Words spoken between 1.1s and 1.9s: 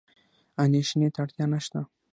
ته اړتیا نشته.